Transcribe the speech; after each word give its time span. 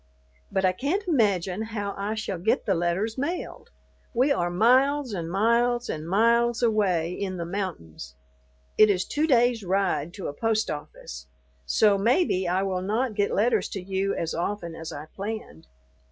But 0.51 0.65
I 0.65 0.71
can't 0.71 1.07
imagine 1.07 1.61
how 1.61 1.93
I 1.95 2.15
shall 2.15 2.39
get 2.39 2.65
the 2.65 2.73
letters 2.73 3.19
mailed. 3.19 3.69
We 4.15 4.31
are 4.31 4.49
miles 4.49 5.13
and 5.13 5.29
miles 5.29 5.89
and 5.89 6.09
miles 6.09 6.63
away 6.63 7.13
in 7.13 7.37
the 7.37 7.45
mountains; 7.45 8.15
it 8.79 8.89
is 8.89 9.05
two 9.05 9.27
days' 9.27 9.63
ride 9.63 10.11
to 10.15 10.25
a 10.25 10.33
post 10.33 10.71
office, 10.71 11.27
so 11.67 11.99
maybe 11.99 12.47
I 12.47 12.63
will 12.63 12.81
not 12.81 13.13
get 13.13 13.31
letters 13.31 13.69
to 13.77 13.79
you 13.79 14.15
as 14.15 14.33
often 14.33 14.73
as 14.73 14.91
I 14.91 15.05
planned. 15.05 15.67